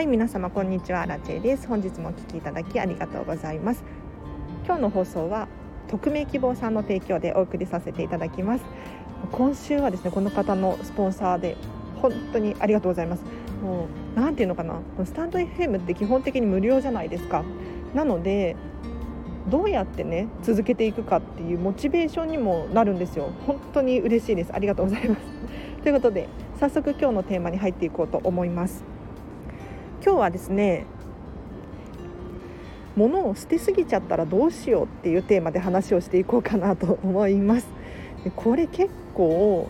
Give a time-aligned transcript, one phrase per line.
[0.00, 1.04] はい皆様こんにちは。
[1.04, 1.68] ラチェです。
[1.68, 3.84] 本日もお聞きいただきありがとうございます。
[4.64, 5.46] 今日の放送は
[5.88, 8.64] 匿名希望さんの提供でお送りさせていただきます。
[9.30, 11.54] 今週はですねこの方のスポンサーで
[12.00, 13.22] 本当にありがとうございます。
[13.62, 14.80] もう何ていうのかな。
[15.04, 17.44] スタンド FM って基本的に無料じゃないですか。
[17.92, 18.56] なので
[19.50, 23.34] どうやってね続けていくかっていうモチベーションにもなるんですよ。
[23.46, 24.54] 本当に嬉しいです。
[24.54, 25.20] ありがとうございます。
[25.82, 26.26] ということで
[26.58, 28.89] 早速今日のテーマに入っていこうと思います。
[30.02, 30.86] 今日はですね
[32.96, 37.68] 物を捨てすぎちゃったらどうしようっていうテーマで話をしていこうかなと思います。
[38.36, 39.68] これ結構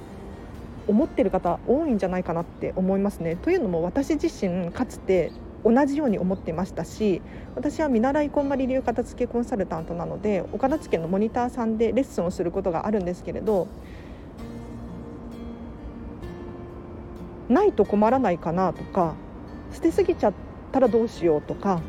[0.89, 3.37] 思ってる方多いんじゃないかなって思いますね。
[3.37, 5.33] というのも私自身かつて
[5.65, 7.21] 同じように思ってましたし
[7.55, 13.69] 私は見習いこんまり流片付けコンサルタントなのでお片付けのモニターさんでレッスンをすることがあるんですけれど
[17.49, 19.15] ないと困らないかなとか
[19.73, 20.33] 捨てすぎちゃっ
[20.73, 21.81] たらどうしようとか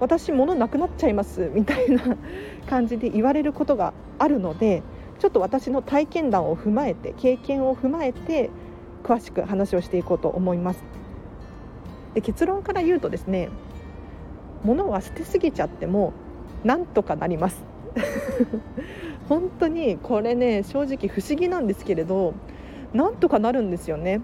[0.00, 2.16] 私物なくなっちゃいますみたいな
[2.68, 4.82] 感じで言われることがあるので
[5.18, 8.50] ちょっと私の体験談を踏まえて経験を踏まえて
[9.02, 10.82] 詳しく話をしていこうと思います。
[12.14, 13.50] で結論から言うとですね
[14.64, 16.12] 物は捨てすぎちゃっても
[16.64, 17.62] なんとかなります
[19.28, 22.32] 本当にこれね正直不思議なんですけれど
[22.94, 24.20] なんとかなるんですよね。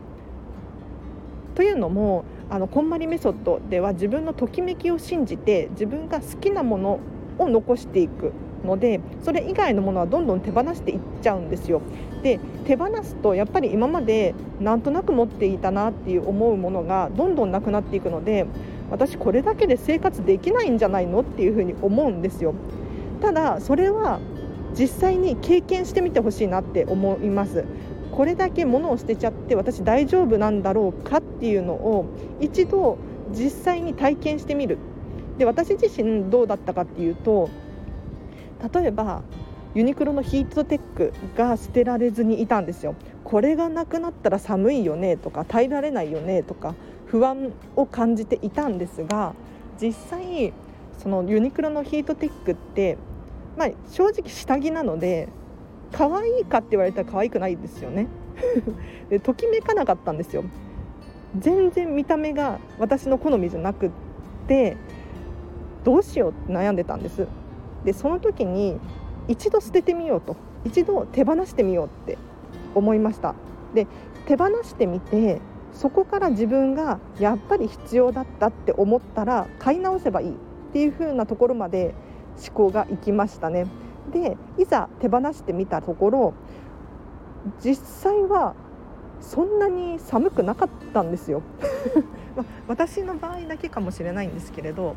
[1.54, 7.00] というのもあのこんまりメソッドでは自分のときめきを信じて自分が好きなもの
[7.38, 11.80] を残していくのでそれ以外のものはどんどん手放していっちゃうんですよ。
[12.22, 18.44] で手放すとやっぱり今までなんとなく持っていたなっていう思うものがどんどんなくなっていくので
[18.90, 22.52] 私これだけで生活できないんじゃないのっていうふうに思うんですよ。
[23.22, 24.20] ただそれは
[24.78, 27.64] 実際に経験してみてほしいなって思います
[28.12, 32.06] これだけ物を捨てちゃって私大丈夫なんだろうかっていうのを
[32.40, 32.98] 一度
[33.32, 34.78] 実際に体験してみる。
[35.38, 37.48] で私自身どうだったかっていうと
[38.74, 39.22] 例えば
[39.74, 42.94] ユニクロのヒートテックが捨てられずにいたんですよ。
[43.24, 46.74] これがなくなったら寒いよねとか耐えられないよねとか
[47.06, 49.34] 不安を感じていたんですが
[49.80, 50.52] 実際
[50.98, 52.98] そのユニクロのヒートテックって、
[53.56, 55.28] まあ、正直下着なので
[55.92, 58.08] 可愛いかって言われたら可愛くないですよね。
[59.10, 60.44] でときめかなかったんですよ。
[61.38, 63.90] 全然見た目が私の好みじゃなくっ
[64.48, 64.76] て
[65.84, 67.26] どうしようって悩んでたんです。
[67.84, 68.78] でその時に
[69.28, 70.36] 一度捨ててみようと。
[70.64, 72.18] 一度手放してみようって
[72.74, 73.34] 思いました。
[73.74, 73.86] で
[74.26, 75.40] 手放してみて
[75.72, 80.34] そこから自分がやっぱり必要だったって思ったら買い直せばいいっ
[80.72, 81.94] ていう風なところまで
[82.36, 83.66] 思考がいきましたね。
[84.10, 86.34] でいざ手放してみたところ
[87.62, 88.54] 実際は
[89.20, 91.42] そんなに寒くなかったんですよ
[92.66, 94.96] 私の場合だけかもしれないんですけれど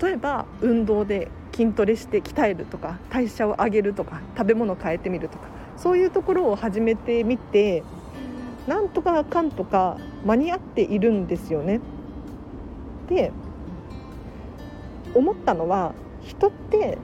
[0.00, 5.44] 例えば運動で筋トレして鍛えるとか代謝を上げるとか食べ物変えてみるとか
[5.76, 7.82] そういうところを始めてみて
[8.66, 11.80] なんとかかんとか間に合っているんですよね。
[13.08, 13.32] で
[15.14, 15.92] 思ったのは
[16.26, 16.98] 人って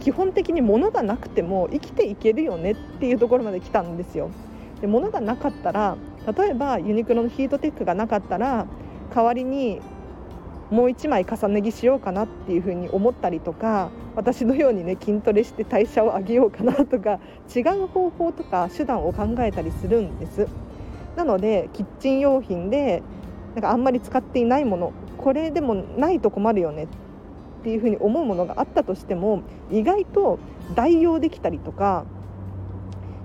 [0.00, 4.30] 基本的に物がなくても生きていけるよねっていうところまで来たんですよ。
[4.80, 5.96] で物がなかったら
[6.36, 8.66] 例えばユニクロのヒートテックがなかったら
[9.14, 9.80] 代わりに
[10.70, 17.20] もう1枚重ね着しようかなっていうふうに思ったりとか私のようにね筋トレして代謝を上げようかなとか
[17.54, 20.48] 違う方法とか手段を考えたりするんです
[21.14, 23.02] なのでキッチン用品で
[23.54, 26.88] なんかあんまり使っていないものこれでもないと困るよね
[27.66, 30.38] っていうふうに思うものがあったとしても意外と
[30.76, 32.04] 代用できたりとか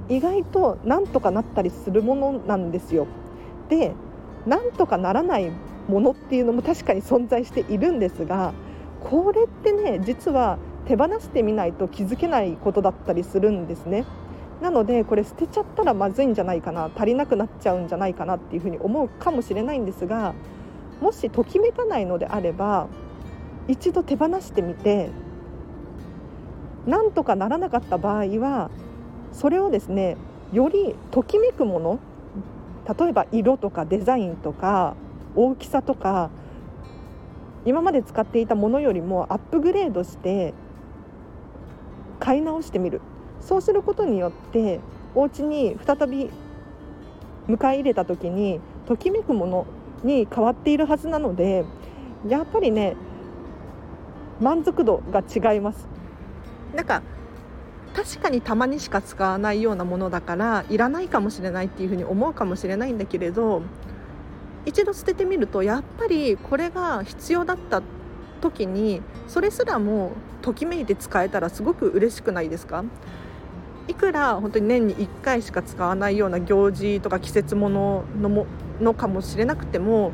[0.10, 3.06] 意外となんとかなったりするものなんですよ
[3.70, 3.94] で
[4.48, 5.52] なんとかならない
[5.88, 8.54] ものっていうのも 確かに存在しているんですが
[9.08, 14.06] これってね実は手放してみないと気づけないことだったりするんですね。
[14.60, 20.34] なのでこれ捨てちゃったらまずいんじゃないかな足りなくなっちゃうんじゃないかなっていうふうに思うかもしれないんですが
[21.00, 22.88] もしときめかないのであれば
[23.68, 25.10] 一度手放してみて
[26.86, 28.72] なんとかならなかった場合は
[29.34, 30.18] それをですね
[30.52, 32.00] よりときめくもの
[33.00, 34.96] 例えば色とかデザインとか
[35.36, 36.30] 大きさとか
[37.66, 40.54] 今まで使っていたものよりもアップグレードして
[42.20, 43.02] 買い直してみる。
[43.42, 44.80] そうすることによって
[45.16, 46.30] お家に再び
[47.48, 49.66] 迎え入れた時にときめくもの
[50.04, 51.66] に変わっているはずなので
[52.28, 52.96] やっぱりね
[54.42, 55.88] 満足度が違います。
[56.76, 57.02] なんか
[57.94, 63.62] 確かにたまにしか使わないようなものだからいらないかもしれないっていうふうに思うかもしれないんだけれど
[64.66, 67.82] 一度捨ててみるとやっぱりこれが必要だった
[68.40, 72.86] 時にそれすらもときめいて使えたらすごく嬉しくないですか？
[73.88, 78.46] いくら本当に年に1回しか使わないような行事とか季節もののも
[78.80, 80.12] のかもしれなくても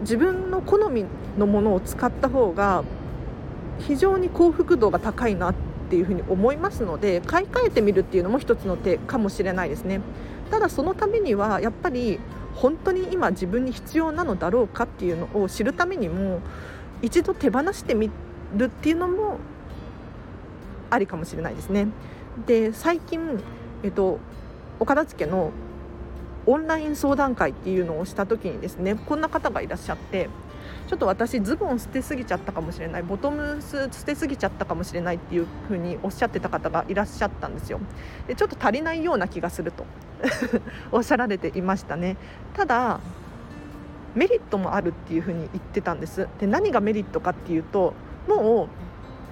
[0.00, 1.04] 自分の好み
[1.36, 2.84] のものを使った方が
[3.80, 5.54] 非常に幸福度が高いなっ
[5.90, 10.00] ていうふうに思いますので買い替えてみるっていうのも一つの手かもしれないですね
[10.50, 12.18] ただそのためにはやっぱり
[12.54, 16.40] 本当に今自分に必要なのだろうかっていうのを知るためにも
[17.02, 18.10] 一度手放してみ
[18.56, 19.38] るっていうのも
[20.90, 21.88] ありかもしれないですね。
[22.46, 23.42] で最近、
[23.82, 24.18] えっと、
[24.78, 25.50] お片付けの
[26.46, 30.28] オンライン相談会っていうのをした時にですねこんな方がいらっしゃって
[30.86, 37.80] ちょっと私ズボン捨てすぎちゃったかもしれないボトムス捨てすぎちゃったかもしれないっていう風におっしゃってた方がいらっしゃったんですよ。
[38.26, 39.84] でちょっと足りないような気がすると
[40.92, 42.16] おっしゃられていましたね。
[42.54, 43.00] ただ
[44.14, 46.28] メリットもあるっていう風に言ってたんです。
[46.38, 47.94] で何がメリットかっていうと
[48.28, 48.68] も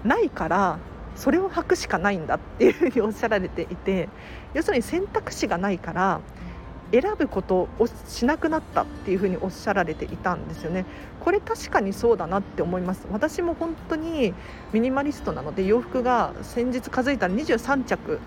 [0.04, 0.78] うないから
[1.16, 4.08] それを履くしかないんだっていうふうにおっしゃられていて
[4.52, 6.20] 要するに選択肢がないから
[7.00, 10.86] 選ぶことをしなくなったっていうふにおっしゃられていたんですよね。
[11.18, 13.08] これ確かにそうだなって思います。
[13.10, 14.32] 私も本当に
[14.72, 18.20] ミニマリストなので洋服が先日数えたら23着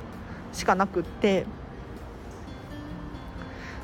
[0.52, 1.46] しかなくって。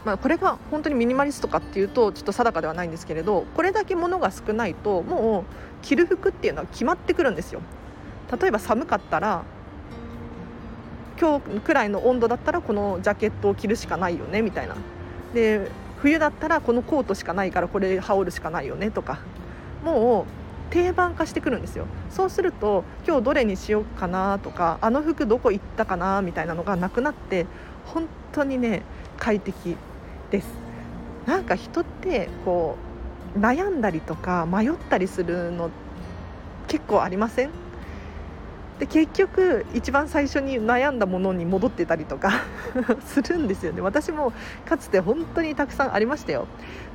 [0.04, 7.62] まあ、これが本当にミニマリストかっていうとちょっと定かではないんですけれどこれだけ物が少ないともう着る服っていうのは決まってくるんですよ。
[8.38, 9.44] 例えば寒かったら
[11.19, 14.75] 今日くらいの温度だったらこのジャケットを着るしかないよねみたいな。
[15.33, 15.69] で
[16.01, 19.19] 冬だったらこのコートしかないからこれ羽織るしかないよねとか。
[19.83, 21.86] もう定番化してくるんですよ。
[22.10, 27.45] そうすると今日どれにしようかなとかあの服どこ行ったかなみたいなのがなくなって
[27.86, 28.81] 本当にね
[29.18, 29.77] 快適
[30.31, 30.48] です。
[31.27, 32.75] なんか人ってこ
[33.36, 35.69] う悩んだりとか迷ったりするの
[36.68, 37.50] 結構ありません？
[38.80, 42.42] で結局一番最初に悩んだものに戻ってたりとか
[43.06, 43.81] するんですよね。
[43.81, 44.34] 私も
[44.66, 46.48] かつて本当にたくさんありましたよ。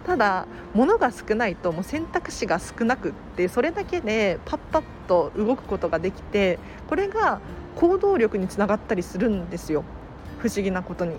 [0.04, 6.58] ただ物が少ないともう選択肢が少なくってそれだけでパッパッと動くことができて
[6.88, 7.40] これが
[7.76, 9.84] 行動力につながったりするんですよ。
[10.38, 11.14] 不思議なことに。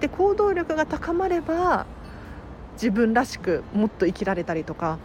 [0.00, 1.86] で行動力が高まれば
[2.74, 4.98] 自分らしくもっと生きられたりとか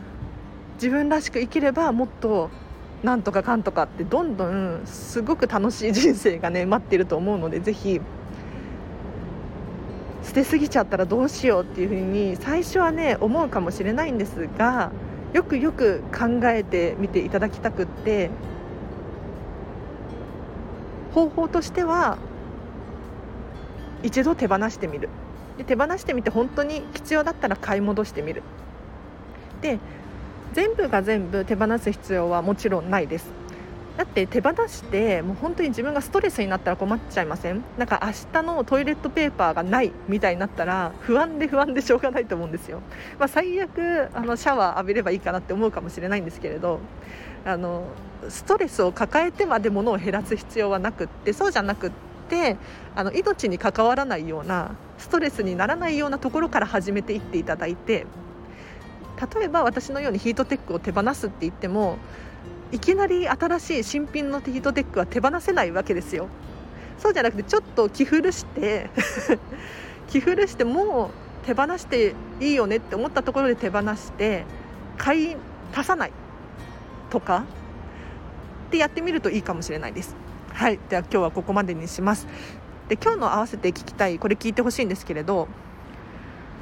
[0.75, 2.49] 自分らしく生きればもっと
[3.03, 8.01] なんとかかんとかってどんどんすごく楽しい人生がね待ってると思うのでぜひ。
[10.23, 14.91] 捨てすぎちゃったらどうしようっていうふうに最初はね思うかもしれないんですが
[15.33, 18.29] よくよく考えてみていただきたくって
[21.13, 22.17] 方法としては
[24.01, 25.09] 一度手放してみる。
[25.57, 28.43] で手放してみて本当に必要だったら買い戻してみる。
[29.61, 29.79] で
[30.53, 33.31] 全部が全部手放す必要はもちろんないです。
[33.95, 37.63] だって手放してもう本当に自分がストレスになったら困っちゃいません？
[37.77, 42.81] なんか明日のトイレットペーパーがないみたいになったら不安で不安でしょうがないと思うんですよ、
[43.19, 46.79] まあ、最悪あのシャワー浴びればいいかなって思うかもしれないんですけれど
[47.45, 47.85] あの
[48.29, 51.91] ストレスを抱えてまで物を減らす必要はなくってそうじゃなくっ
[52.29, 52.57] て
[52.95, 58.07] あの命に関わらないようなストレスにならないようなところから始めていっていただいて
[59.33, 61.97] 例えば私のようにヒートテックを手放すって言っても
[62.71, 66.27] いきなり新しい新品のヒートテックは手放せないわけですよ。
[66.97, 68.89] そうじゃなくてちょっと着古して
[70.09, 71.11] 着古しても
[71.43, 74.45] う手放していいよねって思ったところで手放して
[74.97, 75.35] 買い
[75.75, 76.11] 足さない
[77.09, 77.43] とか
[78.67, 80.15] ってやってみるといいかもしれないです。
[80.53, 80.79] はい。
[80.89, 82.27] では今日はここまでにします。
[82.89, 85.47] で今日の合わせて聞きたいこれ聞いてほしいんですけれど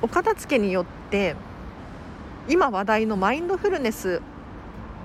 [0.02, 1.36] お片付けによって
[2.50, 4.22] 今話題のマインドフルネス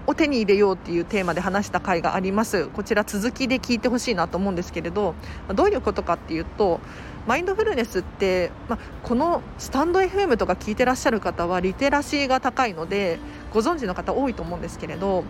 [0.07, 2.67] を手に入れようっていうテーマで話した回があります。
[2.69, 5.15] こちら続きで聞いてほしいなと思うんですけれど
[5.55, 6.81] どういうことかっていうと
[7.27, 13.19] マインドフルネスって、まこのスタンド FM とか聞いてらっしゃる方はリテラシーが高いので
[13.53, 15.25] ご存知の方多いと思うんですけれど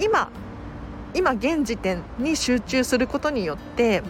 [0.00, 0.30] 今
[1.14, 4.02] 今現時点に集中することによって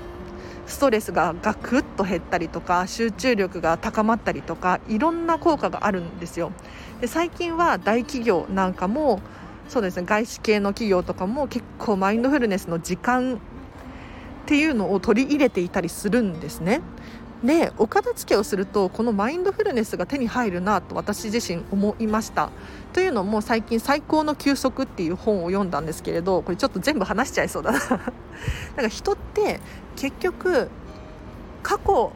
[0.70, 6.52] ストレスがガクッと減ったりとか集中力が高まったりとかいろんな効果があるんですよ。
[7.00, 9.20] で最近は大企業なんかも
[9.68, 13.38] そうですね外資系の企業とかも結構マインドフルネスの時間っ
[14.46, 16.80] ていうのを取り入れていたりするんですね。
[17.44, 22.50] でお片付けをするとこのマインドフルネスが手に入るなと私自身思いました。
[22.92, 27.78] というのも最近「最高の休息」っていう本を読んだんですけれどこれちょっと全部話しちゃいそうだな。
[28.76, 29.61] だか人って
[29.97, 30.68] 結局
[31.62, 32.12] 過去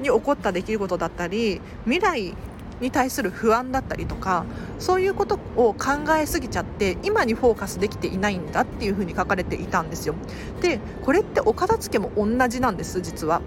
[0.00, 2.34] に起こった出来事だったり未来
[2.84, 4.44] に対する不安だったりとか
[4.78, 10.14] そういうことを考えすぎちゃって今にフォーカスできていないんだっていうふうに書かれていたんですよ。
[10.60, 13.40] でこれってお片付けも同じなんです実は。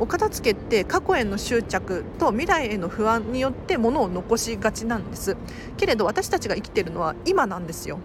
[0.00, 5.36] お片付けって過去への執着と未来への不安によって物を残しがちなんです。
[5.76, 7.98] けれど私たちが生きているのは今なんですよ。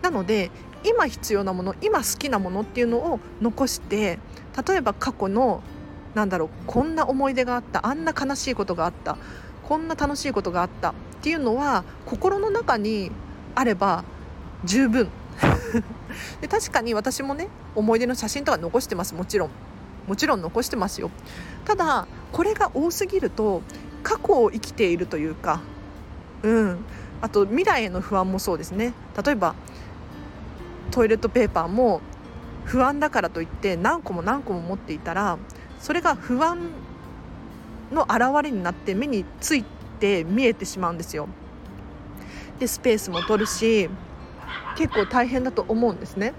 [0.00, 0.50] なので
[0.84, 4.18] 今必要なもの今好きなものっていうのを残して
[4.66, 5.62] 例えば過去の
[6.14, 9.16] なんだろうこんな思い出があったあんな悲しいことがあった
[9.62, 13.10] こんな楽しいことがあったっていうのは心の中に
[13.54, 14.04] あれば
[14.64, 15.08] 十分。
[16.40, 19.14] で確かに私もね思い出の写真とか残してます。
[19.14, 19.50] もちろん。
[20.06, 21.10] もちろん残してますよ。
[21.64, 23.62] ただこれが多すぎると
[24.02, 25.60] 過去を生きているというか
[26.42, 26.78] うん。
[27.20, 28.92] あと未来への不安もそうですね。
[29.24, 29.54] 例えば
[30.90, 32.00] トイレットペーパーも
[32.64, 35.38] 不安だからといって何個も何個も持っていたら
[35.82, 36.70] それが不安
[37.92, 39.64] の表れになって目につい
[39.98, 41.28] て見えてしまうんですよ。
[42.60, 43.90] でスペースも取るし
[44.76, 46.34] 結構大変だと思うんですね。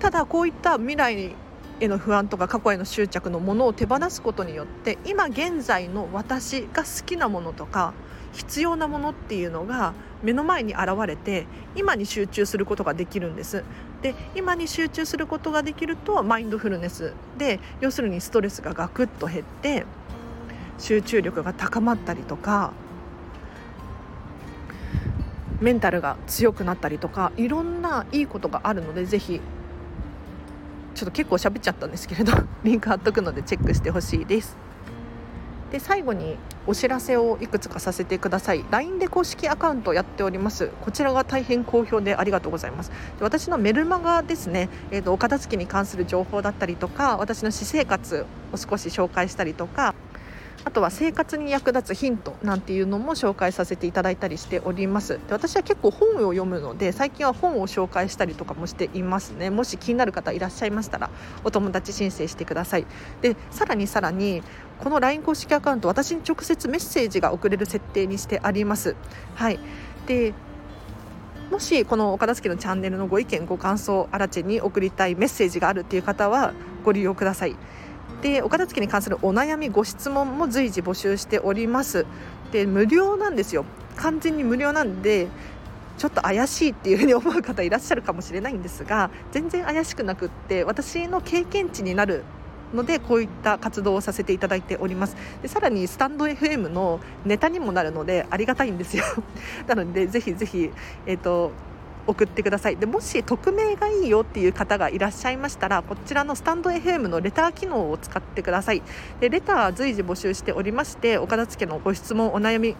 [0.00, 1.36] ただこういった未来
[1.78, 7.94] への不安とか過去への執着のものを手放すことによって今現在の私が好きなものとか
[8.32, 9.94] 必要なものっていうのが
[10.24, 11.46] 目の前に現れて
[11.76, 13.62] 今に集中することができるんです
[14.02, 19.86] で今に集中することができるとマインドフルネスで要するにストレスがガクッと減って
[20.78, 22.72] 集中力が高まったりとか
[25.60, 29.40] メンタルが強くなったりとかいろんないいことがあるのでぜひ
[30.94, 32.32] ちょっと結構喋っちゃったんですけれど
[32.64, 34.56] リンク貼っとくのでチェックしてほしいです。
[35.72, 36.36] で最後に
[36.66, 38.64] お知らせをいくつかさせてください。
[38.70, 40.68] LINE で公式アカウントやっております。
[40.82, 42.92] こちらが大変好評でありがとうございます。
[43.20, 49.94] 私のメルマガですね、えーと、お片付けに関する情報だったりとか私の私生活を少し紹介したりとか
[50.64, 55.18] あとは生活に役立つヒントなんていうのも紹介させていただいたりしております。
[55.26, 59.50] で私は結構本を読むので最近は本を紹介したりとかもしていますね。
[59.50, 61.10] もし気になる方いらっしゃいましたら
[61.44, 62.86] お友達申請してください。
[63.20, 64.42] でさらにさらに
[64.78, 68.94] この LINE 公式アカウント私に直接メッセージが送れる設定にしてあります。
[69.34, 69.58] はい。
[70.06, 70.32] で
[71.50, 77.56] もしこのお片付けのチャンネルのご意見ご感想アラチェに送りたいメッセージがあるっていう方はご利用ください。
[78.22, 82.06] でお片付けに関するお悩みご質問も随時募集しております。
[82.52, 83.64] で無料なんですよ。
[83.96, 85.26] 完全に無料なんで
[85.98, 92.24] ちょっと怪しいっていうふうに思う方いらっしゃるかもしれないんですが全然怪しくなくって私の経験値になる
[92.72, 95.16] のでこういった活動をさせていただいております。
[95.42, 99.04] でさらにスタンド FM のネタにもなるのでありがたいんですよ。
[99.66, 100.70] なのでぜひぜひ
[101.06, 101.52] えっ、ー、と
[102.06, 102.76] 送ってください。
[102.76, 108.82] でもし匿名がいいよっていう方がいらっしゃいましたらこちらのスタンド FM のレター機能を使ってください。
[109.20, 112.76] でレター随時募集しておりましてお片付のご質問お悩み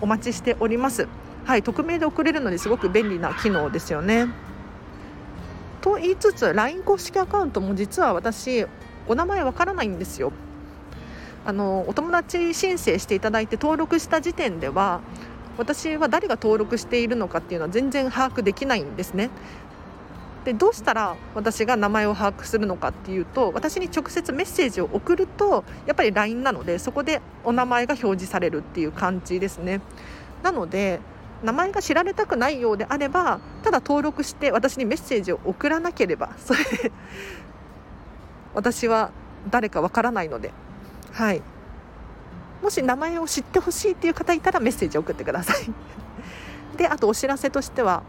[0.00, 1.08] お待ちしております。
[1.44, 4.28] はい匿名で送れるのですごく便利な機能ですよね。
[5.80, 8.66] と言いつつ LINE 公式アカウントも実は私
[9.08, 10.32] お名前わからないんですよ。
[11.44, 15.00] あのお友達申請していただいて登録した時点では
[15.58, 19.30] 私は誰が登録しているのかっていうのは全然把握できないんですね。
[20.44, 29.80] でどうしたら私が名前を把握するのかっていうと私に直接メッセージを送るとやっぱり LINE なのでそこでお名前が表示されるっていう感じですね。
[30.42, 31.00] なので
[31.42, 36.60] 名前が知られたくないようであればただ登録して私にメッセージを送らなければそれ
[38.54, 39.10] 私は
[39.50, 40.52] 誰かわからないので
[41.12, 41.42] はい
[42.62, 45.56] もし名前を知ってほしいっていう方いたらメッセージ送ってください。
[46.78, 48.02] であとお知らせとしては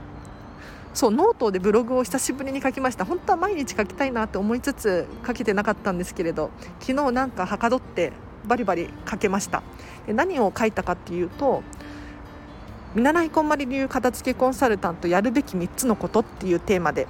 [0.94, 3.04] そうノートでブログを久しぶりに書きました。
[3.04, 8.14] 本当は毎日書きたいなって思いつつ書けてなかったんですけれど昨日なんかはかどって
[8.46, 9.64] バリバリ書けました。
[10.06, 11.64] で何を書いたかっていうと
[12.94, 17.08] 見習いこんまり流片付けコンサルタントやるべき3つのことっていうテーマで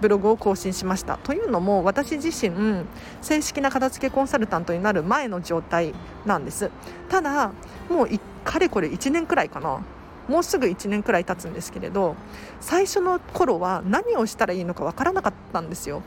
[0.00, 1.18] ブログを更新しました。
[1.18, 2.84] というのも私自身
[3.20, 5.94] 正式な片付けコンサルタントになる前の状態
[6.26, 6.70] なんです。
[7.08, 7.52] ただ
[7.88, 8.08] もう
[8.44, 9.80] かれこれ1年くらいかな。
[10.28, 12.14] もうすぐ1年くらい経つんですけれど
[12.60, 16.02] 最初の頃は何をしたらいいのかわからなかったんですよ。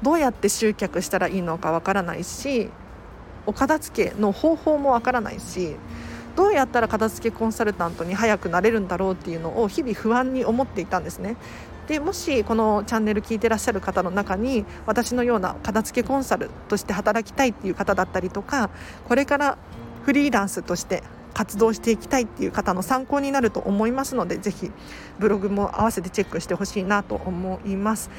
[0.00, 2.70] どうやって集客したらいいのかわからないし
[3.46, 5.76] お片付けの方法もわからないし
[6.34, 11.36] どうやったら片付けコンサルタントに早くなれるんだろうっていうのを日々不安に思っていたんですね。
[11.86, 18.70] でもしこのチャンネル聞いてらっしゃる方の中に私のような片付けコンサルとして働きたいっていう方だったりとか
[19.08, 19.58] これから
[20.04, 21.02] フリーランスとして
[21.34, 24.70] 活動していきたいっていう方の参考になると思いますのでぜひ
[25.18, 28.10] ブログも合わせてチェックしてほしいなと思います。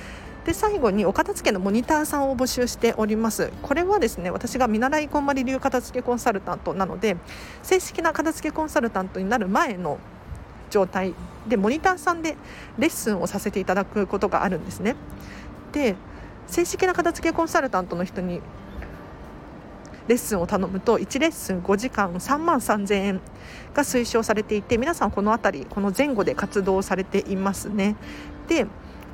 [0.45, 7.15] で最後にお片付けのモニターさんを募集しておりますこれはですね私が見習いこんまり流片付けコンサルタントなので
[7.61, 9.99] 正式な片付けコンサルタントになる前の
[10.73, 11.13] 状態。
[11.47, 12.35] でモニターさんで
[12.79, 14.95] レッスンをさせていただくことがあるんですね。
[15.71, 15.95] で
[16.47, 18.41] 正式な片付けコンサルタントの人に
[20.07, 23.21] レッスンを頼むと1レッスン5時間3万3000円
[23.73, 27.95] が推奨されていて皆さんこの辺りこの前後で活動されていますね。
[28.47, 28.65] で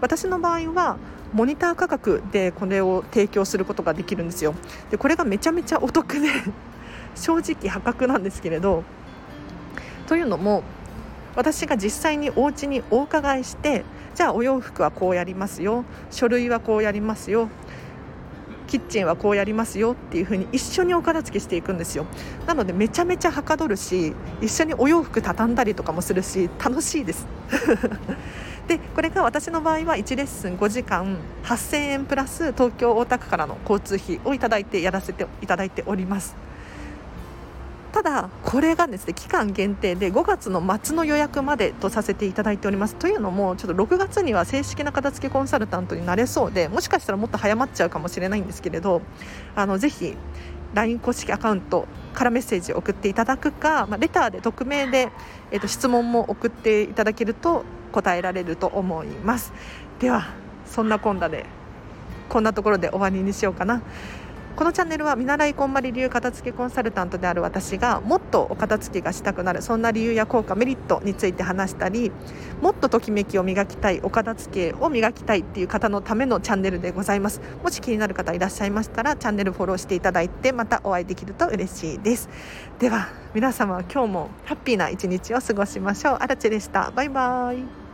[0.01, 0.97] 私の場合は
[1.33, 4.55] モニター価格でこれを提供することができるんですよ。
[4.89, 6.29] でこれがめちゃめちゃお得で
[7.15, 8.83] 正直破格なんですけれど。
[10.07, 10.63] というのも
[11.35, 13.83] 私が実際にお家にお伺いして
[14.15, 15.85] じゃあお洋服はこうやりますよ。
[16.11, 17.49] 書類はこうやりますよ。
[18.67, 19.93] キッチンはこうやりますよ。
[19.93, 22.05] っていう風に一緒にお片付けしていくんですよ。
[22.45, 27.25] なのでめちゃめちゃはかどるし一緒にお洋服畳んだりとかもするし楽しいです。
[28.67, 36.48] でこれが私の場合は1レッスン5時間8000円プラス東京大田区からの交通費をいただいてやらせていただいております。
[37.91, 42.95] ただこれがですね期間限定で5月の末の予約までとさせていただいております。
[42.95, 49.01] というのもちょっと6月には正式な片付けコンサルタントになれそうでもしかしたらもっと早まっちゃうかもしれないんですけれど
[49.55, 50.15] あのぜひ
[50.73, 55.09] LINE 公式アカウントからメッセージを送っていただくか、まあ、レターで匿名で、
[55.51, 59.51] えー、と質問も送っていただけると答えられると思います。
[59.99, 60.27] では
[60.65, 61.45] そんなこんなで
[62.29, 63.81] こんなところで終わりにしようかな。
[64.59, 72.11] このチャンネルは見習いこんまり流片付けコンサルタントである私がもっとお片付けがしたくなるそんな理由や効果メリットについて話したり
[72.59, 77.39] もっとときめきを磨きたいお片付けを磨きたいっていう方のためのチャンネルでございます。
[77.63, 82.27] もし気になる方いらっしゃいましたらチャンネルフォローしていただいてまたお会いできると嬉しいです。
[82.79, 86.17] では皆様今日もハッピーな一日を過ごしましょう。
[86.19, 86.91] あらちでした。
[86.93, 87.88] バイバイ。